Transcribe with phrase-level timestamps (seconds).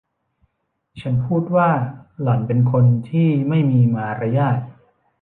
[1.01, 1.69] ฉันพูดว่า”
[2.21, 4.59] หล่อนเป็นคนที่ไม่มีมารยาท”